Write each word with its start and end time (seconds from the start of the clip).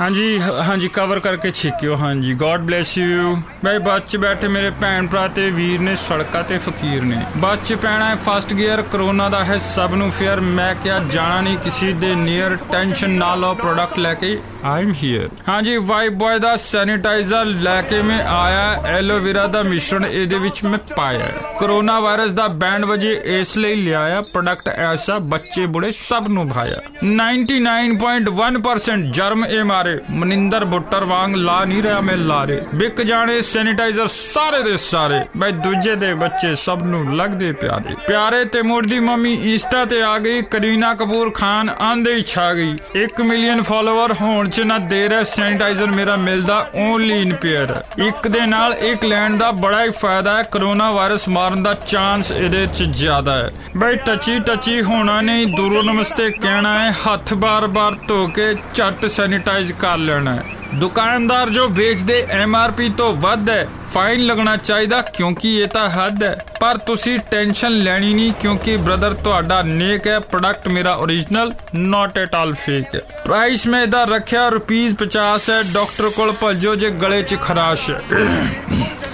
ਹਾਂਜੀ, 0.00 0.38
ਹ- 0.38 0.42
ਹਾਂਜੀ 0.42 0.88
ਕਵਰ 0.88 1.20
ਕਰਕੇ 1.20 1.50
ਛਿੱਕਿਓ, 1.50 1.96
ਹਾਂਜੀ। 1.96 2.34
ਗੋਡ 2.34 2.60
ਬlesਸ 2.60 2.98
ਯੂ 2.98 3.42
ਬਈ, 3.64 3.78
ਬੱਸ 3.78 4.02
'ਚ 4.08 4.16
ਬੈਠੇ 4.16 4.48
ਮੇਰੇ 4.48 4.70
ਭੈਣ 4.70 5.06
ਭਰਾ 5.06 5.28
ਤੇ 5.28 5.50
ਵੀਰ 5.50 5.80
ਨੇ, 5.80 5.96
ਸੜਕਾਂ 5.96 6.44
ਤੇ 6.44 6.58
ਫਕੀਰ 6.58 7.04
ਨੇ। 7.04 7.22
ਬੱਸ 7.36 7.58
'ਚ 7.64 7.74
ਪੈਣਾ 7.74 8.08
ਹੈ 8.08 8.16
ਫਸਟ 8.16 8.54
ਗੀਅਰ 8.54 8.82
ਕਰੋਨਾ 8.82 9.28
ਦਾ 9.28 9.44
ਹੈ 9.44 9.60
ਸਭ 9.76 9.90
ਨੂੰ 9.94 10.10
ਫੇਅਰ 10.10 10.40
ਮੈਂ 10.40 10.74
ਕਿਹਾ, 10.74 10.98
ਜਾਣਾ 10.98 11.40
ਨਹੀਂ 11.40 11.58
ਕਿਸੇ 11.58 11.92
ਦੇ 11.92 12.14
ਨੀਅਰ 12.14 12.58
ਟੈਨਸ਼ਨ 12.72 13.10
ਨਾ 13.10 13.34
ਲਓ 13.34 13.54
ਪ੍ਰੋਡਕਟ 13.54 13.98
ਲੈ 13.98 14.14
ਕੇ। 14.14 14.40
ਆਈ 14.64 14.82
ਐਮ 14.82 14.94
ਹੀਅਰ 15.02 15.28
ਹਾਂਜੀ 15.48 15.76
ਵਾਈਪ 15.76 16.12
ਬॉय 16.12 16.38
ਦਾ 16.38 16.56
ਸੈਨੀਟਾਈਜ਼ਰ 16.56 17.44
ਲੈ 17.44 17.82
ਕੇ 17.82 18.02
ਮੈਂ 18.02 18.22
ਆਇਆ। 18.22 18.82
ਐਲੋਵੇਰਾ 18.86 19.46
ਦਾ 19.46 19.62
ਮਿਸ਼ਰਣ 19.62 20.06
ਇਹਦੇ 20.06 20.38
ਵਿੱਚ 20.38 20.64
ਮੈਂ 20.64 20.78
ਪਾਇਆ। 20.96 21.32
ਕਰੋਨਾ 21.60 22.00
ਵਾਇਰਸ 22.00 22.30
ਦਾ 22.30 22.48
ਬੈਂਡ 22.48 22.84
ਵਜੇ 22.84 23.22
ਇਸ 23.24 23.56
ਲਈ 23.56 23.74
ਲਿਆਇਆ। 23.74 24.20
ਪ੍ਰੋਡਕਟ 24.20 24.68
ਐਸਾ 24.68 25.18
ਬੱਚੇ 25.18 25.66
ਬੁੜੇ 25.66 25.92
ਸਭ 25.92 26.24
ਨੂੰ 26.28 26.48
ਭਾਇਆ। 26.48 26.80
99.1% 27.02 29.10
ਜਰਮ 29.10 29.44
ਇਹ 29.44 29.64
ਮਾਰੇ 29.86 29.98
ਮਨਿੰਦਰ 30.10 30.64
ਬੁੱਟਰ 30.64 31.04
ਵਾਂਗ 31.04 31.34
ਲਾ 31.34 31.64
ਨਹੀਂ 31.64 31.82
ਰਿਹਾ 31.82 32.00
ਮੈਂ 32.00 32.16
ਲਾਰੇ। 32.16 32.60
ਵਿਕ 32.74 33.02
ਜਾਣੇ 33.02 33.42
ਸੈਨੀਟਾਈਜ਼ਰ 33.42 34.08
ਸਾਰੇ 34.08 34.62
ਦੇ 34.62 34.76
ਸਾਰੇ। 34.76 35.20
ਬਈ 35.36 35.52
ਦੂਜੇ 35.52 35.94
ਦੇ 35.94 36.14
ਬੱਚੇ 36.14 36.54
ਸਭ 36.54 36.82
ਨੂੰ 36.86 37.16
ਲੱਗਦੇ 37.16 37.52
ਪਿਆਰੇ। 37.52 37.94
ਪਿਆਰੇ 38.08 38.44
ਤੇ 38.44 38.62
ਦੀ 38.86 39.00
ਮੰਮੀ 39.00 39.32
ਇੰਸਟਾ 39.52 39.84
ਤੇ 39.84 40.02
ਆ 40.02 40.18
ਗਈ, 40.18 40.42
ਕਰੀਨਾ 40.42 40.94
ਕਪੂਰ 40.94 41.30
ਖਾਨ 41.30 41.70
ਆਂਦੇ 41.70 42.14
ਹੀ 42.14 42.22
ਛਾ 42.22 42.52
ਗਈ। 42.54 42.76
1 42.96 43.20
ਮਿਲੀਅਨ 43.20 43.62
ਫਾਲੋਅਰ 43.62 44.12
ਹੋਣ 44.12 44.48
ਚ 44.48 44.60
ਨਾ 44.60 44.78
ਦੇਰ 44.78 45.12
ਹੈ 45.12 45.22
ਸੈਨੀਟਾਈਜ਼ਰ 45.24 45.86
ਮੇਰਾ 45.86 46.16
ਮਿਲਦਾ 46.16 46.70
ਓਨਲੀ 46.74 47.20
ਇਨ 47.22 47.34
ਪੇਅਰ 47.34 47.84
ਇੱਕ 47.98 48.28
ਦੇ 48.28 48.46
ਨਾਲ 48.46 48.72
ਇੱਕ 48.72 49.04
ਲੈਣ 49.04 49.36
ਦਾ 49.36 49.50
ਬੜਾ 49.50 49.84
ਹੀ 49.84 49.90
ਫਾਇਦਾ 49.90 50.36
ਹੈ 50.36 50.42
ਕਰੋਨਾ 50.42 50.90
ਵਾਇਰਸ 50.90 51.28
ਮਾਰਨ 51.28 51.62
ਦਾ 51.62 51.74
ਚਾਂਸ 51.74 52.32
ਇਹਦੇ 52.32 52.66
ਚ 52.66 52.82
ਜ਼ਿਆਦਾ 52.82 53.34
ਹੈ। 53.34 53.50
ਬਈ 53.76 53.96
ਟੱਚੀ 53.96 54.38
ਟੱਚੀ 54.38 54.82
ਹੋਣਾ 54.82 55.20
ਨਹੀਂ, 55.20 55.46
ਦੂਰੋਂ 55.46 55.82
ਨਮਸਤੇ 55.82 56.30
ਕਹਿਣਾ 56.30 56.78
ਹੈ, 56.78 56.90
ਹੱਥ 56.90 57.34
ਬਾਰ-ਬਾਰ 57.34 57.92
ਧੋ 58.08 58.26
ਕੇ 58.26 58.54
ਝੱਟ 58.74 59.06
ਸੈਨੀਟਾਈਜ਼ 59.06 59.72
ਕਰ 59.80 59.96
ਲੈਣਾ 59.96 60.34
ਹੈ। 60.34 60.42
ਦੁਕਾਨਦਾਰ 60.74 61.50
ਜੋ 61.50 61.68
ਵੇਚਦੇ 61.68 62.26
ਐਮਆਰਪੀ 62.30 62.88
ਤੋਂ 62.88 63.16
ਵੱਧ 63.16 63.50
ਹੈ 63.50 63.68
ਫਾਈਨ 63.94 64.26
ਲੱਗਣਾ 64.26 64.56
ਚਾਹੀਦਾ 64.56 65.00
ਕਿਉਂਕਿ 65.00 65.60
ਇਹ 65.60 65.68
ਤਾਂ 65.68 65.88
ਹੱਦ 65.88 66.24
ਹੈ। 66.24 66.44
ਪਰ 66.60 66.76
ਤੁਸੀਂ 66.76 67.18
ਟੈਨਸ਼ਨ 67.30 67.70
ਲੈਣੀ 67.70 68.14
ਨਹੀਂ 68.14 68.32
ਕਿਉਂਕਿ 68.32 68.76
ਬ੍ਰਦਰ 68.76 69.14
ਤੁਹਾਡਾ 69.14 69.62
ਨੇਕ 69.62 70.06
ਹੈ 70.06 70.18
ਪ੍ਰੋਡਕਟ 70.18 70.68
ਮੇਰਾ 70.68 70.98
origignal 71.02 71.52
not 71.76 72.10
at 72.10 72.28
all 72.28 72.52
fake 72.52 72.90
ਹੈ। 72.94 73.22
ਪ੍ਰਾਈਸ 73.24 73.66
ਮੈਂ 73.66 73.82
ਇਹਦਾ 73.82 74.04
ਰੱਖਿਆ 74.04 74.48
ਰੁਪੀਸ 74.48 74.94
50 74.94 75.50
ਹੈ 75.50 75.62
ਡਾਕਟਰ 75.62 76.08
ਕੋਲ 76.08 76.32
ਭੱਜੋ 76.32 76.74
ਜੇ 76.74 76.90
ਗਲੇ 76.90 77.22
'ਚ 77.22 77.36
ਖਰਾਸ਼ 77.40 77.90
ਹੈ। 77.90 78.02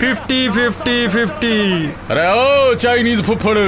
फिफ्टी 0.00 0.48
फिफ्टी 0.50 1.06
फिफ्टी 1.08 1.56
अरे 2.10 2.26
ओ 2.30 2.74
चाइनीज़ 2.74 3.22
फुफड़। 3.22 3.58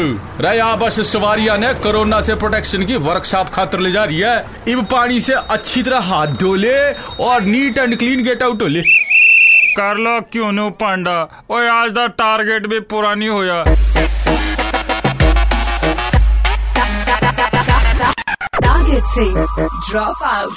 रे 0.41 0.59
आबस 0.61 1.01
सवारिया 1.13 1.57
ने 1.57 1.73
कोरोना 1.83 2.21
से 2.21 2.35
प्रोटेक्शन 2.35 2.85
की 2.87 2.97
वर्कशॉप 3.07 3.49
खातर 3.55 3.81
ले 3.81 3.91
जा 3.91 4.05
रही 4.05 4.21
है। 4.21 4.37
इब 4.69 4.85
पानी 4.85 5.21
से 5.21 5.35
अच्छी 5.51 5.83
तरह 5.83 6.01
हाथ 6.05 6.35
धो 6.41 6.55
ले 6.57 6.77
और 7.25 7.43
neat 7.45 7.79
and 7.79 7.97
clean 7.99 8.23
get 8.25 8.43
out 8.43 8.63
हो 8.63 8.67
ले। 8.69 8.83
कर 9.77 9.97
लो, 9.97 10.21
क्यों 10.33 10.53
नो 10.53 10.69
पांडा? 10.81 11.19
और 11.51 11.67
आज 11.69 11.91
का 11.93 12.07
टारगेट 12.21 12.67
भी 12.67 12.81
पूरा 12.93 13.15
नहीं 13.15 13.29
होया 13.29 13.63
टारगेट 18.57 19.05
से 19.15 19.25
ड्रॉप 19.91 20.23
आउट 20.25 20.53